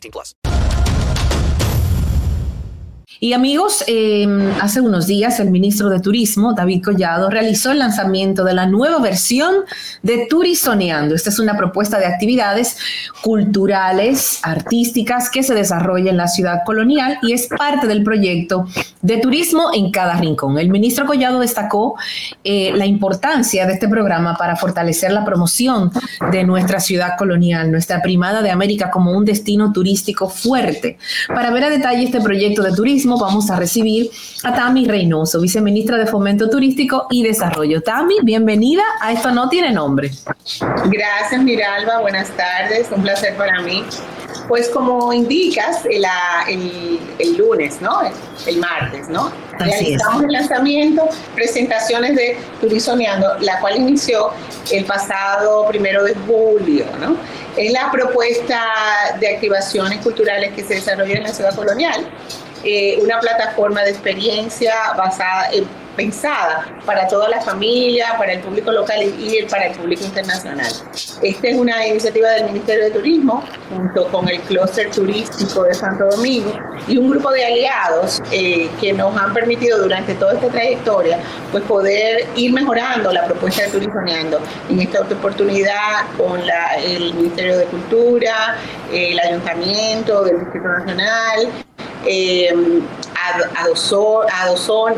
18 0.00 0.10
plus. 0.10 0.79
Y 3.18 3.32
amigos, 3.32 3.84
eh, 3.88 4.26
hace 4.60 4.80
unos 4.80 5.06
días 5.06 5.40
el 5.40 5.50
ministro 5.50 5.90
de 5.90 6.00
Turismo, 6.00 6.54
David 6.54 6.82
Collado, 6.84 7.28
realizó 7.28 7.72
el 7.72 7.80
lanzamiento 7.80 8.44
de 8.44 8.54
la 8.54 8.66
nueva 8.66 8.98
versión 9.00 9.56
de 10.02 10.26
Turizoneando. 10.30 11.14
Esta 11.14 11.30
es 11.30 11.38
una 11.38 11.56
propuesta 11.56 11.98
de 11.98 12.06
actividades 12.06 12.78
culturales, 13.22 14.38
artísticas 14.42 15.28
que 15.28 15.42
se 15.42 15.54
desarrolla 15.54 16.10
en 16.10 16.16
la 16.16 16.28
ciudad 16.28 16.60
colonial 16.64 17.18
y 17.22 17.32
es 17.32 17.48
parte 17.48 17.86
del 17.88 18.04
proyecto 18.04 18.66
de 19.02 19.16
turismo 19.18 19.70
en 19.74 19.90
cada 19.90 20.14
rincón. 20.14 20.58
El 20.58 20.68
ministro 20.68 21.04
Collado 21.04 21.40
destacó 21.40 21.96
eh, 22.44 22.72
la 22.74 22.86
importancia 22.86 23.66
de 23.66 23.74
este 23.74 23.88
programa 23.88 24.36
para 24.36 24.56
fortalecer 24.56 25.10
la 25.10 25.24
promoción 25.24 25.90
de 26.30 26.44
nuestra 26.44 26.80
ciudad 26.80 27.12
colonial, 27.18 27.70
nuestra 27.70 28.02
primada 28.02 28.40
de 28.40 28.50
América 28.50 28.90
como 28.90 29.12
un 29.12 29.24
destino 29.24 29.72
turístico 29.72 30.28
fuerte. 30.28 30.98
Para 31.28 31.50
ver 31.50 31.64
a 31.64 31.70
detalle 31.70 32.04
este 32.04 32.20
proyecto 32.20 32.62
de 32.62 32.72
turismo, 32.72 32.99
vamos 33.06 33.50
a 33.50 33.56
recibir 33.56 34.10
a 34.44 34.54
Tami 34.54 34.86
Reynoso, 34.86 35.40
viceministra 35.40 35.96
de 35.96 36.06
Fomento 36.06 36.48
Turístico 36.50 37.06
y 37.10 37.22
Desarrollo. 37.22 37.82
Tami, 37.82 38.16
bienvenida 38.22 38.82
a 39.00 39.12
Esto 39.12 39.30
No 39.30 39.48
Tiene 39.48 39.72
Nombre. 39.72 40.10
Gracias, 40.86 41.42
Miralba. 41.42 42.00
Buenas 42.00 42.28
tardes. 42.36 42.88
Un 42.94 43.02
placer 43.02 43.36
para 43.36 43.60
mí. 43.62 43.84
Pues 44.48 44.68
como 44.68 45.12
indicas, 45.12 45.84
el, 45.84 46.04
el, 47.18 47.36
lunes, 47.36 47.80
¿no? 47.80 48.00
El, 48.46 48.58
martes, 48.58 49.08
¿no? 49.08 49.32
Realizamos 49.58 50.24
el 50.24 50.32
lanzamiento, 50.32 51.08
presentaciones 51.34 52.16
de 52.16 52.36
Turizoneando, 52.60 53.38
la 53.40 53.60
cual 53.60 53.76
inició 53.76 54.30
el 54.72 54.84
pasado 54.84 55.66
primero 55.68 56.02
de 56.04 56.14
julio, 56.26 56.84
¿no? 57.00 57.16
Es 57.56 57.72
la 57.72 57.90
propuesta 57.92 58.60
de 59.20 59.34
activaciones 59.34 60.00
culturales 60.00 60.52
que 60.54 60.64
se 60.64 60.74
desarrolla 60.74 61.14
en 61.14 61.22
la 61.24 61.32
ciudad 61.32 61.54
colonial 61.54 62.06
eh, 62.64 62.98
una 63.02 63.18
plataforma 63.20 63.82
de 63.82 63.90
experiencia 63.90 64.74
basada, 64.96 65.50
pensada 65.96 66.66
para 66.86 67.06
toda 67.08 67.28
la 67.28 67.40
familia, 67.40 68.14
para 68.16 68.32
el 68.32 68.40
público 68.40 68.72
local 68.72 69.02
y 69.02 69.42
para 69.50 69.66
el 69.66 69.76
público 69.76 70.04
internacional. 70.04 70.72
Esta 71.22 71.48
es 71.48 71.56
una 71.56 71.86
iniciativa 71.86 72.30
del 72.30 72.44
Ministerio 72.46 72.84
de 72.84 72.90
Turismo 72.90 73.44
junto 73.68 74.06
con 74.08 74.28
el 74.28 74.40
clúster 74.42 74.90
turístico 74.90 75.64
de 75.64 75.74
Santo 75.74 76.06
Domingo 76.10 76.52
y 76.88 76.96
un 76.96 77.10
grupo 77.10 77.30
de 77.32 77.44
aliados 77.44 78.22
eh, 78.30 78.70
que 78.80 78.92
nos 78.92 79.16
han 79.16 79.34
permitido 79.34 79.78
durante 79.82 80.14
toda 80.14 80.34
esta 80.34 80.48
trayectoria 80.48 81.18
pues 81.52 81.64
poder 81.64 82.26
ir 82.36 82.52
mejorando 82.52 83.12
la 83.12 83.26
propuesta 83.26 83.64
de 83.64 83.70
Turizoneando. 83.70 84.40
En 84.70 84.80
esta 84.80 85.02
oportunidad 85.02 86.06
con 86.16 86.40
el 86.82 87.14
Ministerio 87.14 87.58
de 87.58 87.64
Cultura, 87.66 88.56
el 88.92 89.18
Ayuntamiento 89.18 90.24
del 90.24 90.40
Distrito 90.40 90.68
Nacional, 90.68 91.48
eh, 92.06 92.52
adosón, 93.56 94.26
adosón 94.32 94.94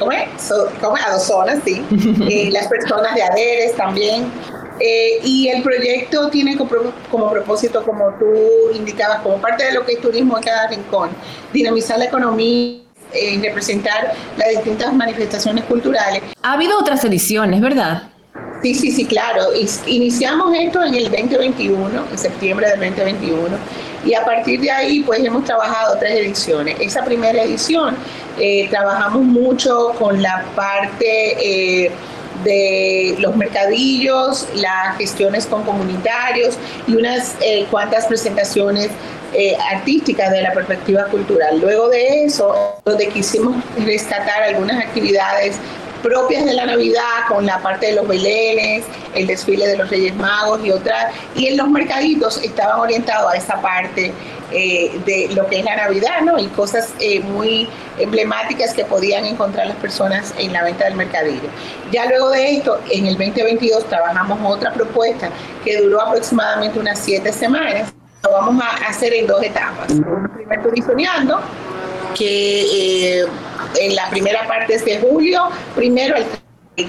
¿cómo 0.00 0.12
es? 0.12 0.52
¿cómo 0.80 0.96
es? 0.96 1.62
sí. 1.64 1.84
Eh, 2.28 2.50
las 2.50 2.66
personas 2.66 3.14
de 3.14 3.22
ADERES 3.22 3.76
también. 3.76 4.30
Eh, 4.80 5.20
y 5.22 5.48
el 5.48 5.62
proyecto 5.62 6.30
tiene 6.30 6.56
como, 6.56 6.70
como, 7.10 7.30
propósito, 7.30 7.84
como 7.84 8.12
tú 8.18 8.26
indicabas, 8.74 9.20
como 9.20 9.36
parte 9.36 9.64
de 9.64 9.72
lo 9.72 9.84
que 9.84 9.92
es 9.92 10.00
turismo 10.00 10.38
en 10.38 10.42
cada 10.42 10.68
rincón, 10.68 11.10
dinamizar 11.52 11.98
la 11.98 12.06
economía 12.06 12.46
y 12.46 12.82
eh, 13.12 13.40
representar 13.42 14.14
las 14.38 14.48
distintas 14.48 14.94
manifestaciones 14.94 15.64
culturales. 15.64 16.22
Ha 16.42 16.52
habido 16.54 16.78
otras 16.78 17.04
ediciones, 17.04 17.60
¿verdad? 17.60 18.04
Sí, 18.62 18.74
sí, 18.74 18.90
sí, 18.90 19.06
claro. 19.06 19.48
Iniciamos 19.86 20.54
esto 20.54 20.82
en 20.82 20.94
el 20.94 21.04
2021, 21.04 22.06
en 22.10 22.18
septiembre 22.18 22.68
del 22.68 22.80
2021, 22.80 23.56
y 24.04 24.14
a 24.14 24.24
partir 24.24 24.60
de 24.60 24.70
ahí 24.70 25.00
pues 25.00 25.24
hemos 25.24 25.44
trabajado 25.44 25.96
tres 25.98 26.12
ediciones. 26.26 26.76
Esa 26.78 27.02
primera 27.04 27.42
edición 27.42 27.96
eh, 28.38 28.68
trabajamos 28.68 29.22
mucho 29.22 29.92
con 29.98 30.20
la 30.22 30.44
parte... 30.54 31.84
Eh, 31.84 31.90
de 32.44 33.16
los 33.18 33.36
mercadillos, 33.36 34.48
las 34.54 34.96
gestiones 34.96 35.44
con 35.44 35.62
comunitarios 35.62 36.56
y 36.86 36.96
unas 36.96 37.34
eh, 37.42 37.66
cuantas 37.70 38.06
presentaciones 38.06 38.88
artísticas 39.70 40.30
de 40.30 40.40
la 40.40 40.54
perspectiva 40.54 41.04
cultural. 41.04 41.60
Luego 41.60 41.90
de 41.90 42.24
eso, 42.24 42.80
donde 42.86 43.08
quisimos 43.08 43.56
rescatar 43.84 44.42
algunas 44.42 44.82
actividades 44.82 45.58
propias 46.02 46.44
de 46.44 46.54
la 46.54 46.66
Navidad, 46.66 47.26
con 47.28 47.46
la 47.46 47.58
parte 47.58 47.86
de 47.86 47.94
los 47.94 48.08
belenes, 48.08 48.84
el 49.14 49.26
desfile 49.26 49.66
de 49.66 49.76
los 49.76 49.90
Reyes 49.90 50.14
Magos 50.16 50.64
y 50.64 50.70
otras. 50.70 51.12
Y 51.34 51.48
en 51.48 51.56
los 51.56 51.68
mercaditos 51.68 52.42
estaban 52.42 52.80
orientados 52.80 53.32
a 53.32 53.36
esa 53.36 53.60
parte 53.60 54.12
eh, 54.52 55.00
de 55.06 55.28
lo 55.34 55.46
que 55.46 55.60
es 55.60 55.64
la 55.64 55.76
Navidad, 55.76 56.22
¿no? 56.22 56.38
Y 56.38 56.46
cosas 56.48 56.92
eh, 56.98 57.20
muy 57.20 57.68
emblemáticas 57.98 58.74
que 58.74 58.84
podían 58.84 59.24
encontrar 59.24 59.68
las 59.68 59.76
personas 59.76 60.34
en 60.38 60.52
la 60.52 60.64
venta 60.64 60.84
del 60.84 60.94
mercadillo. 60.94 61.48
Ya 61.92 62.06
luego 62.06 62.30
de 62.30 62.56
esto, 62.56 62.80
en 62.90 63.06
el 63.06 63.16
2022 63.16 63.88
trabajamos 63.88 64.38
otra 64.42 64.72
propuesta 64.72 65.30
que 65.64 65.80
duró 65.80 66.00
aproximadamente 66.00 66.80
unas 66.80 66.98
siete 66.98 67.32
semanas. 67.32 67.92
Lo 68.24 68.32
vamos 68.32 68.62
a 68.64 68.88
hacer 68.88 69.14
en 69.14 69.26
dos 69.28 69.42
etapas. 69.42 69.86
Primero 70.34 70.62
turizoneando, 70.62 71.40
que 72.14 73.20
eh, 73.20 73.26
en 73.78 73.94
la 73.94 74.08
primera 74.10 74.46
parte 74.46 74.78
de 74.78 74.98
julio, 75.00 75.48
primero 75.74 76.16
el 76.16 76.24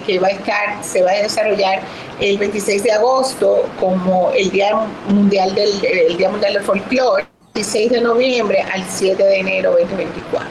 que 0.03 0.19
va 0.19 0.27
a 0.27 0.31
estar, 0.31 0.83
se 0.83 1.01
va 1.03 1.11
a 1.11 1.15
desarrollar 1.15 1.81
el 2.19 2.37
26 2.37 2.83
de 2.83 2.91
agosto 2.91 3.69
como 3.79 4.31
el 4.31 4.49
Día 4.51 4.73
Mundial 5.07 5.53
del, 5.55 5.69
el 5.83 6.17
Día 6.17 6.29
Mundial 6.29 6.53
del 6.53 6.63
Folclore, 6.63 7.25
16 7.53 7.91
de 7.91 8.01
noviembre 8.01 8.61
al 8.73 8.83
7 8.87 9.21
de 9.21 9.39
enero 9.39 9.71
2024. 9.71 10.47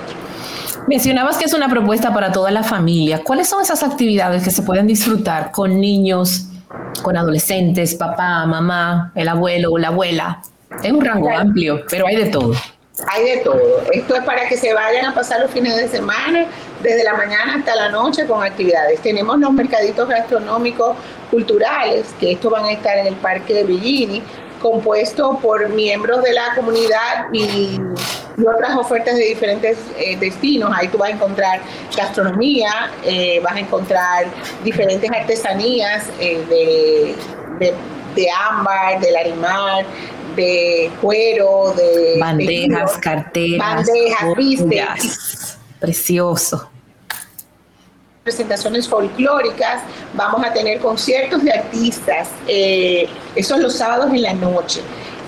Mencionabas 0.86 1.38
que 1.38 1.44
es 1.44 1.54
una 1.54 1.68
propuesta 1.68 2.12
para 2.12 2.32
toda 2.32 2.50
la 2.50 2.62
familia. 2.62 3.22
¿Cuáles 3.22 3.48
son 3.48 3.62
esas 3.62 3.82
actividades 3.82 4.42
que 4.42 4.50
se 4.50 4.62
pueden 4.62 4.86
disfrutar 4.86 5.52
con 5.52 5.80
niños, 5.80 6.48
con 7.02 7.16
adolescentes, 7.16 7.94
papá, 7.94 8.44
mamá, 8.46 9.12
el 9.14 9.28
abuelo 9.28 9.72
o 9.72 9.78
la 9.78 9.88
abuela? 9.88 10.42
Es 10.82 10.92
un 10.92 11.04
rango 11.04 11.30
amplio, 11.30 11.82
pero 11.88 12.06
hay 12.06 12.16
de 12.16 12.26
todo. 12.26 12.54
Hay 13.08 13.24
de 13.24 13.36
todo. 13.38 13.82
Esto 13.92 14.14
es 14.14 14.24
para 14.24 14.48
que 14.48 14.56
se 14.56 14.72
vayan 14.72 15.06
a 15.06 15.14
pasar 15.14 15.40
los 15.40 15.50
fines 15.50 15.76
de 15.76 15.88
semana, 15.88 16.46
desde 16.82 17.04
la 17.04 17.14
mañana 17.14 17.56
hasta 17.56 17.74
la 17.74 17.88
noche 17.90 18.26
con 18.26 18.42
actividades. 18.42 19.00
Tenemos 19.00 19.38
los 19.38 19.52
mercaditos 19.52 20.08
gastronómicos 20.08 20.96
culturales, 21.30 22.14
que 22.18 22.32
estos 22.32 22.50
van 22.50 22.64
a 22.64 22.72
estar 22.72 22.96
en 22.98 23.06
el 23.06 23.16
Parque 23.16 23.54
de 23.54 23.64
Villini, 23.64 24.22
compuesto 24.60 25.38
por 25.40 25.68
miembros 25.70 26.22
de 26.22 26.32
la 26.32 26.54
comunidad 26.54 27.26
y, 27.32 27.80
otras 28.40 28.74
ofertas 28.74 29.16
de 29.16 29.24
diferentes 29.24 29.76
eh, 29.98 30.16
destinos. 30.16 30.72
Ahí 30.74 30.88
tú 30.88 30.96
vas 30.96 31.10
a 31.10 31.12
encontrar 31.12 31.60
gastronomía, 31.94 32.90
eh, 33.04 33.38
vas 33.42 33.52
a 33.52 33.60
encontrar 33.60 34.24
diferentes 34.64 35.10
artesanías 35.10 36.08
eh, 36.18 36.42
de, 36.48 37.16
de, 37.58 37.74
de 38.14 38.26
ámbar, 38.30 38.98
del 38.98 39.14
animal, 39.14 39.84
de 40.36 40.90
cuero, 41.00 41.74
de 41.76 42.18
bandejas, 42.18 42.98
carteras, 42.98 43.86
bandejas. 43.86 45.58
Precioso. 45.78 46.70
Presentaciones 48.22 48.86
folclóricas, 48.86 49.82
vamos 50.14 50.44
a 50.44 50.52
tener 50.52 50.78
conciertos 50.78 51.42
de 51.42 51.52
artistas, 51.52 52.28
eh, 52.46 53.08
esos 53.34 53.58
los 53.60 53.76
sábados 53.76 54.10
en 54.12 54.22
la 54.22 54.34
noche. 54.34 54.82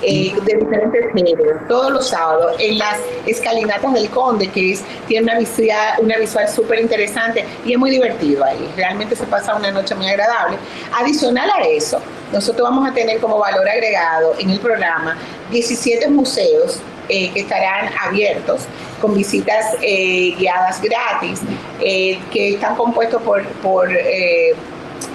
Eh, 0.04 0.34
de 0.44 0.56
diferentes 0.56 1.12
géneros, 1.12 1.68
todos 1.68 1.92
los 1.92 2.08
sábados, 2.08 2.56
en 2.58 2.76
las 2.76 2.98
escalinatas 3.24 3.92
del 3.92 4.10
Conde, 4.10 4.48
que 4.48 4.72
es, 4.72 4.82
tiene 5.06 5.24
una 5.24 5.38
visual, 5.38 5.94
una 6.00 6.16
visual 6.16 6.48
súper 6.48 6.80
interesante 6.80 7.44
y 7.64 7.72
es 7.72 7.78
muy 7.78 7.90
divertido 7.90 8.44
ahí. 8.44 8.68
Realmente 8.76 9.14
se 9.14 9.24
pasa 9.26 9.54
una 9.54 9.70
noche 9.70 9.94
muy 9.94 10.08
agradable. 10.08 10.56
Adicional 10.98 11.48
a 11.50 11.62
eso, 11.62 12.00
nosotros 12.32 12.68
vamos 12.68 12.90
a 12.90 12.92
tener 12.92 13.20
como 13.20 13.38
valor 13.38 13.68
agregado 13.68 14.34
en 14.40 14.50
el 14.50 14.58
programa 14.58 15.16
17 15.52 16.08
museos 16.08 16.80
eh, 17.08 17.30
que 17.30 17.40
estarán 17.40 17.90
abiertos 18.04 18.62
con 19.00 19.14
visitas 19.14 19.76
eh, 19.82 20.34
guiadas 20.36 20.82
gratis, 20.82 21.40
que 21.78 22.54
están 22.54 22.74
compuestos 22.74 23.22
por, 23.22 23.44
por 23.44 23.88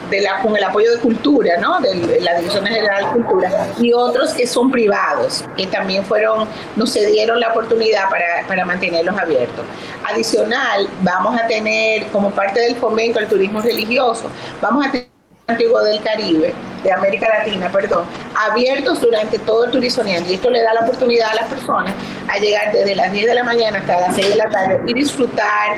de 0.09 0.21
la, 0.21 0.41
con 0.41 0.55
el 0.55 0.63
apoyo 0.63 0.91
de 0.91 0.99
cultura, 0.99 1.57
¿no? 1.57 1.79
de 1.79 2.19
la 2.21 2.35
Dirección 2.35 2.65
General 2.65 3.05
de 3.05 3.11
Cultura, 3.11 3.67
y 3.79 3.93
otros 3.93 4.33
que 4.33 4.47
son 4.47 4.71
privados, 4.71 5.43
que 5.55 5.67
también 5.67 6.03
fueron, 6.05 6.47
nos 6.75 6.93
cedieron 6.93 7.39
la 7.39 7.49
oportunidad 7.49 8.09
para, 8.09 8.45
para 8.47 8.65
mantenerlos 8.65 9.17
abiertos. 9.17 9.65
Adicional, 10.09 10.87
vamos 11.01 11.39
a 11.39 11.47
tener, 11.47 12.07
como 12.07 12.31
parte 12.31 12.59
del 12.59 12.75
fomento 12.75 13.19
al 13.19 13.27
turismo 13.27 13.61
religioso, 13.61 14.29
vamos 14.61 14.87
a 14.87 14.91
tener 14.91 15.17
Antiguo 15.49 15.81
del 15.81 16.01
Caribe, 16.03 16.53
de 16.83 16.91
América 16.91 17.25
Latina, 17.39 17.71
perdón, 17.71 18.03
abiertos 18.49 18.99
durante 18.99 19.39
todo 19.39 19.63
el 19.63 19.71
turismo 19.71 20.03
y 20.05 20.33
esto 20.33 20.49
le 20.49 20.61
da 20.61 20.73
la 20.73 20.81
oportunidad 20.81 21.29
a 21.29 21.35
las 21.35 21.45
personas 21.45 21.93
a 22.27 22.37
llegar 22.37 22.73
desde 22.73 22.93
las 22.95 23.13
10 23.13 23.27
de 23.27 23.33
la 23.33 23.43
mañana 23.45 23.79
hasta 23.79 24.01
las 24.01 24.15
6 24.15 24.27
de 24.27 24.35
la 24.35 24.49
tarde 24.49 24.81
y 24.85 24.93
disfrutar 24.93 25.77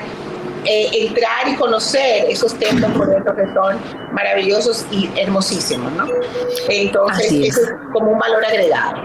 eh, 0.64 0.90
entrar 0.92 1.48
y 1.48 1.54
conocer 1.56 2.26
esos 2.28 2.54
templos 2.58 2.90
por 2.92 3.08
dentro 3.08 3.34
que 3.34 3.44
son 3.54 3.78
maravillosos 4.12 4.86
y 4.90 5.10
hermosísimos, 5.16 5.92
¿no? 5.92 6.06
Entonces, 6.68 7.32
eso 7.32 7.60
es 7.60 7.70
como 7.92 8.12
un 8.12 8.18
valor 8.18 8.44
agregado. 8.44 9.02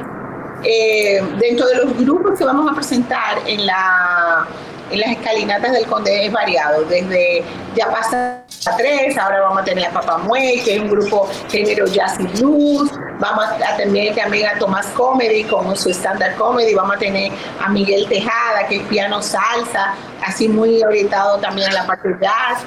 Eh, 0.63 1.21
dentro 1.39 1.67
de 1.67 1.75
los 1.75 1.97
grupos 1.97 2.37
que 2.37 2.45
vamos 2.45 2.71
a 2.71 2.75
presentar 2.75 3.37
en 3.45 3.65
la 3.65 4.47
en 4.91 4.99
las 4.99 5.11
escalinatas 5.11 5.71
del 5.71 5.85
Conde 5.87 6.27
es 6.27 6.31
variado, 6.31 6.83
desde 6.85 7.43
ya 7.75 7.89
pasa 7.89 8.43
a 8.67 8.77
tres, 8.77 9.17
ahora 9.17 9.41
vamos 9.41 9.61
a 9.61 9.63
tener 9.63 9.85
a 9.85 9.91
Papá 9.91 10.17
Muey, 10.19 10.63
que 10.63 10.75
es 10.75 10.81
un 10.81 10.89
grupo 10.89 11.27
género 11.49 11.87
jazz 11.87 12.19
y 12.19 12.27
blues, 12.39 12.91
vamos 13.19 13.45
a 13.45 13.77
tener 13.77 14.15
también 14.15 14.47
a 14.47 14.59
Tomás 14.59 14.87
Comedy 14.87 15.43
con 15.43 15.75
su 15.75 15.89
stand-up 15.89 16.35
comedy, 16.37 16.73
vamos 16.73 16.95
a 16.95 16.99
tener 16.99 17.31
a 17.59 17.69
Miguel 17.69 18.07
Tejada, 18.07 18.67
que 18.67 18.77
es 18.77 18.83
piano 18.83 19.21
salsa, 19.21 19.93
así 20.25 20.47
muy 20.47 20.83
orientado 20.83 21.37
también 21.39 21.69
a 21.69 21.73
la 21.73 21.85
parte 21.85 22.09
jazz, 22.21 22.63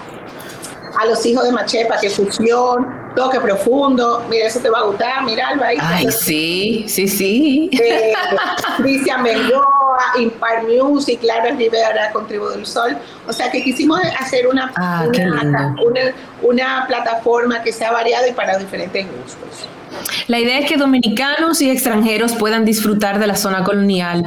a 0.98 1.06
los 1.06 1.24
hijos 1.26 1.44
de 1.44 1.52
Machepa, 1.52 1.98
que 2.00 2.10
fusión, 2.10 3.12
toque 3.14 3.40
profundo, 3.40 4.24
mira, 4.28 4.46
eso 4.46 4.58
te 4.60 4.70
va 4.70 4.78
a 4.78 4.82
gustar, 4.82 5.22
mira, 5.24 5.48
Alba. 5.48 5.68
Ay, 5.80 6.10
sí, 6.10 6.84
sí, 6.88 7.06
sí. 7.06 7.70
Eh, 7.72 8.14
Cristian 8.78 9.22
Mendoa, 9.22 9.66
Impar 10.18 10.64
Music, 10.64 11.20
Clara 11.20 11.50
Rivera 11.50 12.10
con 12.12 12.26
Tribu 12.26 12.48
del 12.48 12.66
Sol. 12.66 12.96
O 13.26 13.32
sea 13.32 13.50
que 13.50 13.62
quisimos 13.62 14.00
hacer 14.18 14.46
una, 14.48 14.72
ah, 14.76 15.06
una, 15.08 15.74
una, 15.84 16.14
una 16.42 16.84
plataforma 16.86 17.62
que 17.62 17.72
sea 17.72 17.92
variada 17.92 18.26
y 18.26 18.32
para 18.32 18.58
diferentes 18.58 19.06
gustos. 19.06 19.68
La 20.26 20.38
idea 20.38 20.58
es 20.58 20.66
que 20.66 20.76
dominicanos 20.76 21.60
y 21.62 21.70
extranjeros 21.70 22.32
puedan 22.32 22.64
disfrutar 22.64 23.18
de 23.18 23.26
la 23.26 23.36
zona 23.36 23.64
colonial 23.64 24.24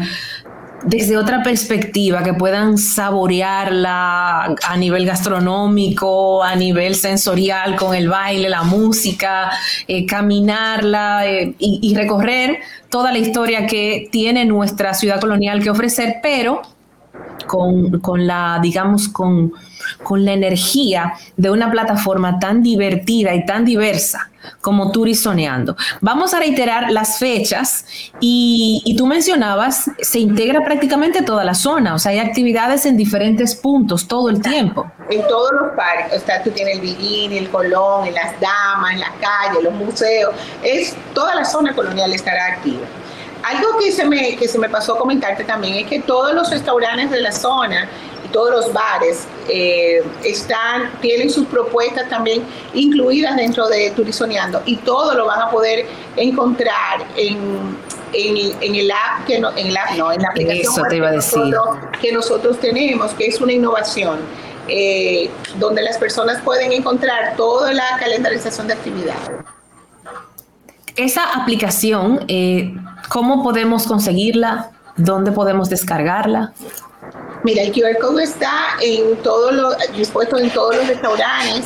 desde 0.84 1.18
otra 1.18 1.44
perspectiva, 1.44 2.24
que 2.24 2.34
puedan 2.34 2.78
saborearla 2.78 4.56
a 4.68 4.78
nivel 4.78 5.06
gastronómico, 5.06 6.44
a 6.44 6.56
nivel 6.56 6.96
sensorial, 6.96 7.76
con 7.76 7.96
el 7.96 8.10
baile, 8.10 8.50
la 8.50 8.64
música, 8.64 9.52
eh, 9.88 10.06
caminarla 10.06 11.28
eh, 11.28 11.54
y, 11.60 11.80
y 11.82 11.96
recorrer 11.96 12.60
toda 12.90 13.12
la 13.12 13.20
historia 13.20 13.68
que 13.68 14.10
tiene 14.12 14.46
nuestra 14.46 14.94
ciudad 14.94 15.20
colonial 15.20 15.62
que 15.62 15.70
ofrecer, 15.70 16.16
pero 16.22 16.62
con, 17.48 18.00
con 18.00 18.26
la, 18.28 18.60
digamos, 18.62 19.10
con, 19.10 19.54
con 20.04 20.26
la 20.26 20.34
energía 20.34 21.14
de 21.38 21.50
una 21.50 21.72
plataforma 21.72 22.40
tan 22.40 22.64
divertida 22.64 23.34
y 23.34 23.46
tan 23.46 23.66
diversa 23.66 24.30
como 24.60 24.92
Turizoneando. 24.92 25.76
Vamos 26.02 26.34
a 26.34 26.40
reiterar 26.40 26.92
las 26.92 27.20
fechas 27.20 27.86
y, 28.20 28.82
y, 28.86 28.96
tú 28.96 29.06
mencionabas, 29.06 29.92
se 30.00 30.20
integra 30.20 30.64
prácticamente 30.64 31.22
toda 31.22 31.44
la 31.44 31.54
zona, 31.54 31.94
o 31.94 32.00
sea, 32.00 32.12
hay 32.12 32.20
actividades 32.20 32.86
en 32.86 32.98
diferentes 32.98 33.56
puntos 33.56 34.08
todo 34.08 34.30
el 34.30 34.42
tiempo. 34.42 34.92
En 35.10 35.22
todos 35.28 35.52
los 35.60 35.72
parques, 35.76 36.24
o 36.24 36.26
sea, 36.26 36.42
tú 36.42 36.50
tienes 36.52 36.76
el 36.76 36.82
Bikini, 36.82 37.38
el 37.38 37.50
Colón, 37.50 38.08
en 38.08 38.16
las 38.16 38.40
Damas, 38.40 38.94
en 38.94 39.00
las 39.02 39.12
calles, 39.20 39.64
los 39.64 39.74
museos, 39.74 40.34
es 40.64 40.96
toda 41.14 41.36
la 41.36 41.46
zona 41.46 41.76
colonial 41.76 42.12
estará 42.12 42.48
activa. 42.48 42.88
Algo 43.44 43.78
que 43.80 43.92
se, 43.92 44.06
me, 44.06 44.36
que 44.36 44.48
se 44.48 44.60
me 44.60 44.70
pasó 44.70 44.96
a 44.96 45.00
comentarte 45.00 45.44
también 45.44 45.76
es 45.76 45.88
que 45.88 46.00
todos 46.02 46.34
los 46.34 46.50
restaurantes 46.50 47.10
de 47.10 47.22
la 47.22 47.32
zona 47.32 47.90
y 48.26 48.28
todos 48.30 48.52
los 48.52 48.74
bares 48.74 49.28
eh, 49.50 50.04
están, 50.24 50.92
tienen 51.02 51.30
sus 51.30 51.48
propuestas 51.48 52.08
también 52.10 52.44
incluidas 52.74 53.36
dentro 53.36 53.68
de 53.68 53.92
Turizoneando 53.92 54.62
y 54.66 54.78
todo 54.78 55.16
lo 55.16 55.26
van 55.26 55.42
a 55.42 55.50
poder 55.50 55.86
encontrar 56.16 57.06
en, 57.16 57.78
en, 58.14 58.62
en 58.62 58.76
el 58.76 58.92
app, 58.92 59.26
que 59.26 59.40
no, 59.40 59.50
en, 59.58 59.68
el 59.68 59.78
app, 59.78 59.92
no, 59.98 60.12
en 60.12 60.22
la 60.22 60.30
aplicación 60.30 60.74
Eso 60.74 60.84
te 60.88 60.98
iba 60.98 61.08
a 61.10 61.12
decir. 61.12 61.40
Nosotros, 61.40 61.78
que 62.00 62.12
nosotros 62.12 62.60
tenemos, 62.60 63.12
que 63.14 63.26
es 63.26 63.42
una 63.42 63.54
innovación. 63.54 64.20
Eh, 64.68 65.30
donde 65.56 65.82
las 65.82 65.98
personas 65.98 66.40
pueden 66.44 66.72
encontrar 66.72 67.36
toda 67.36 67.74
la 67.74 67.98
calendarización 68.00 68.68
de 68.68 68.74
actividades. 68.74 69.32
Esa 70.96 71.24
aplicación, 71.34 72.24
eh, 72.28 72.74
¿cómo 73.10 73.44
podemos 73.44 73.88
conseguirla? 73.88 74.72
¿Dónde 74.98 75.32
podemos 75.32 75.70
descargarla? 75.70 76.54
Mira, 77.44 77.64
el 77.64 77.72
QR 77.72 77.98
code 78.00 78.24
está 78.24 78.52
en 78.82 79.18
todos 79.24 79.52
los, 79.54 79.76
dispuesto 79.96 80.38
en 80.38 80.52
todos 80.52 80.76
los 80.76 80.88
restaurantes, 80.88 81.66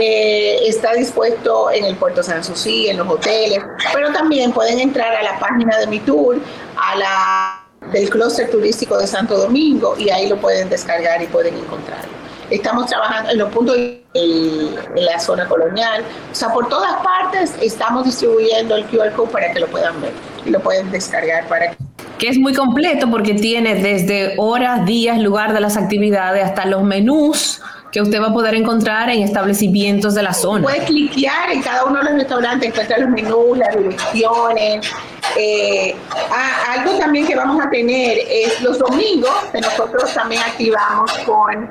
eh, 0.00 0.58
está 0.66 0.94
dispuesto 0.94 1.70
en 1.70 1.84
el 1.84 1.94
Puerto 1.94 2.24
San 2.24 2.42
Susi, 2.42 2.88
en 2.88 2.96
los 2.96 3.08
hoteles, 3.08 3.62
pero 3.92 4.12
también 4.12 4.50
pueden 4.50 4.80
entrar 4.80 5.14
a 5.14 5.22
la 5.22 5.38
página 5.38 5.78
de 5.78 5.86
mi 5.86 6.00
tour, 6.00 6.38
a 6.76 6.96
la 6.96 7.58
del 7.92 8.10
clúster 8.10 8.50
turístico 8.50 8.98
de 8.98 9.06
Santo 9.06 9.36
Domingo 9.36 9.96
y 9.96 10.10
ahí 10.10 10.28
lo 10.28 10.36
pueden 10.40 10.68
descargar 10.68 11.22
y 11.22 11.26
pueden 11.26 11.56
encontrarlo. 11.56 12.12
Estamos 12.50 12.86
trabajando 12.86 13.30
en 13.30 13.38
los 13.38 13.50
puntos 13.52 13.76
en 13.76 14.74
la 14.94 15.20
zona 15.20 15.46
colonial, 15.46 16.02
o 16.32 16.34
sea, 16.34 16.52
por 16.52 16.68
todas 16.68 16.94
partes 17.02 17.54
estamos 17.60 18.04
distribuyendo 18.04 18.74
el 18.74 18.84
QR 18.86 19.12
code 19.12 19.30
para 19.30 19.52
que 19.52 19.60
lo 19.60 19.68
puedan 19.68 20.00
ver 20.00 20.12
y 20.44 20.50
lo 20.50 20.60
pueden 20.60 20.90
descargar 20.90 21.46
para 21.48 21.70
que 21.70 21.76
que 22.22 22.28
es 22.28 22.38
muy 22.38 22.54
completo 22.54 23.10
porque 23.10 23.34
tiene 23.34 23.74
desde 23.74 24.34
horas, 24.36 24.86
días, 24.86 25.18
lugar 25.18 25.52
de 25.52 25.58
las 25.58 25.76
actividades 25.76 26.44
hasta 26.44 26.66
los 26.66 26.84
menús 26.84 27.60
que 27.90 28.00
usted 28.00 28.22
va 28.22 28.28
a 28.28 28.32
poder 28.32 28.54
encontrar 28.54 29.10
en 29.10 29.22
establecimientos 29.22 30.14
de 30.14 30.22
la 30.22 30.32
zona. 30.32 30.62
Puede 30.62 30.84
cliquear 30.84 31.50
en 31.50 31.62
cada 31.62 31.84
uno 31.84 31.98
de 31.98 32.04
los 32.04 32.14
restaurantes, 32.14 32.68
encontrar 32.68 33.00
los 33.00 33.10
menús, 33.10 33.58
las 33.58 33.76
direcciones. 33.76 34.88
Eh, 35.36 35.96
ah, 36.30 36.78
algo 36.78 36.96
también 36.96 37.26
que 37.26 37.34
vamos 37.34 37.60
a 37.60 37.68
tener 37.68 38.18
es 38.30 38.62
los 38.62 38.78
domingos, 38.78 39.34
que 39.50 39.60
nosotros 39.60 40.14
también 40.14 40.42
activamos 40.42 41.12
con, 41.26 41.68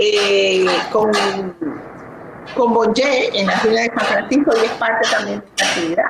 eh, 0.00 0.66
con, 0.90 1.12
con 2.56 2.74
Bonje 2.74 3.38
en 3.38 3.46
la 3.46 3.60
ciudad 3.60 3.82
de 3.82 3.92
San 3.96 4.06
Francisco 4.06 4.50
y 4.60 4.64
es 4.66 4.72
parte 4.72 5.08
también 5.12 5.38
de 5.38 5.46
esta 5.46 5.64
actividad. 5.64 6.06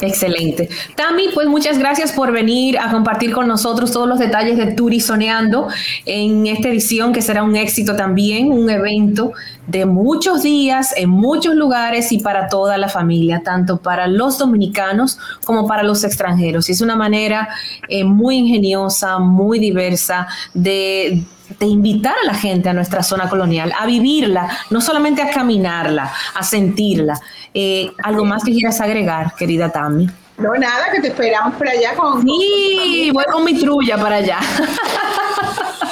Excelente. 0.00 0.68
Tami, 0.94 1.28
pues 1.34 1.48
muchas 1.48 1.78
gracias 1.78 2.12
por 2.12 2.32
venir 2.32 2.78
a 2.78 2.90
compartir 2.90 3.32
con 3.32 3.48
nosotros 3.48 3.92
todos 3.92 4.08
los 4.08 4.18
detalles 4.18 4.56
de 4.56 4.72
Turizoneando 4.72 5.68
en 6.04 6.46
esta 6.46 6.68
edición 6.68 7.12
que 7.12 7.22
será 7.22 7.42
un 7.42 7.56
éxito 7.56 7.96
también, 7.96 8.50
un 8.52 8.68
evento 8.68 9.32
de 9.66 9.86
muchos 9.86 10.42
días 10.42 10.94
en 10.96 11.10
muchos 11.10 11.54
lugares 11.54 12.12
y 12.12 12.18
para 12.18 12.48
toda 12.48 12.78
la 12.78 12.88
familia, 12.88 13.42
tanto 13.44 13.78
para 13.78 14.06
los 14.06 14.38
dominicanos 14.38 15.18
como 15.44 15.66
para 15.66 15.82
los 15.82 16.04
extranjeros. 16.04 16.68
Y 16.68 16.72
es 16.72 16.80
una 16.80 16.96
manera 16.96 17.48
eh, 17.88 18.04
muy 18.04 18.36
ingeniosa, 18.36 19.18
muy 19.18 19.58
diversa 19.58 20.28
de 20.54 21.24
de 21.58 21.66
invitar 21.66 22.14
a 22.22 22.26
la 22.26 22.34
gente 22.34 22.68
a 22.68 22.72
nuestra 22.72 23.02
zona 23.02 23.28
colonial, 23.28 23.72
a 23.78 23.86
vivirla, 23.86 24.48
no 24.70 24.80
solamente 24.80 25.22
a 25.22 25.30
caminarla, 25.30 26.12
a 26.34 26.42
sentirla. 26.42 27.18
Eh, 27.54 27.90
¿Algo 28.02 28.24
más 28.24 28.44
que 28.44 28.52
quieras 28.52 28.80
agregar, 28.80 29.34
querida 29.34 29.70
Tami? 29.70 30.08
No, 30.38 30.54
nada, 30.54 30.90
que 30.92 31.00
te 31.00 31.08
esperamos 31.08 31.54
por 31.54 31.68
allá 31.68 31.94
con... 31.94 32.22
Sí, 32.22 33.10
voy 33.12 33.24
con 33.32 33.44
mi 33.44 33.58
trulla 33.58 33.96
para 33.96 34.16
allá. 34.16 34.38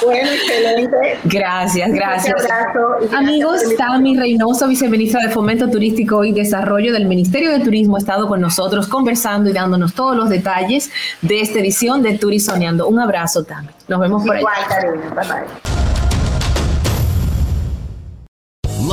Bueno, 0.05 0.29
excelente. 0.31 1.19
Gracias, 1.25 1.91
gracias. 1.91 2.35
Abrazo, 2.41 3.15
Amigos, 3.17 3.61
Tami 3.77 4.17
Reynoso, 4.17 4.67
viceministra 4.67 5.21
de 5.23 5.29
Fomento 5.29 5.69
Turístico 5.69 6.23
y 6.23 6.31
Desarrollo 6.31 6.93
del 6.93 7.05
Ministerio 7.05 7.51
de 7.51 7.59
Turismo, 7.59 7.95
ha 7.95 7.99
estado 7.99 8.27
con 8.27 8.41
nosotros 8.41 8.87
conversando 8.87 9.49
y 9.49 9.53
dándonos 9.53 9.93
todos 9.93 10.15
los 10.15 10.29
detalles 10.29 10.91
de 11.21 11.41
esta 11.41 11.59
edición 11.59 12.03
de 12.03 12.17
Turizoneando. 12.17 12.87
Un 12.87 12.99
abrazo, 12.99 13.43
Tami. 13.43 13.69
Nos 13.87 13.99
vemos 13.99 14.25
por 14.25 14.37
Igual, 14.37 14.53
allá. 14.55 14.67
Karina. 14.67 15.09
Bye 15.09 15.27
bye. 15.27 15.75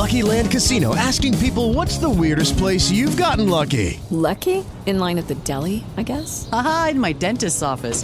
Lucky 0.03 0.21
Land 0.21 0.51
Casino 0.51 0.95
asking 0.95 1.37
people 1.37 1.73
what's 1.73 1.97
the 1.97 2.09
weirdest 2.09 2.57
place 2.57 2.91
you've 2.91 3.15
gotten 3.15 3.49
lucky? 3.49 3.99
Lucky? 4.09 4.65
In 4.85 4.99
line 4.99 5.17
at 5.17 5.27
the 5.27 5.35
deli, 5.45 5.83
I 5.95 6.03
guess? 6.03 6.49
Aha, 6.51 6.89
in 6.91 6.99
my 6.99 7.13
dentist's 7.13 7.61
office. 7.61 8.03